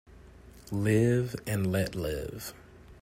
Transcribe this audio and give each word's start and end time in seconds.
Live 0.71 1.35
and 1.45 1.71
let 1.71 1.93
live. 1.93 2.55